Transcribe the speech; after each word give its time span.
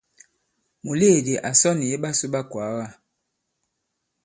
Mùleèdi 0.83 1.33
à 1.47 1.49
sɔ 1.59 1.69
nì 1.79 1.85
iɓasū 1.95 2.25
ɓa 2.33 2.39
ikwàaga. 2.45 2.85